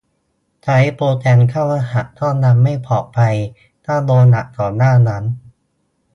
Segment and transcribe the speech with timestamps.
[0.63, 3.35] ใช้โปรแกรมเข้ารหัสก็ยังไม่ปลอดภัย
[3.85, 5.23] ถ้าโดนดักก่อนหน้านั้น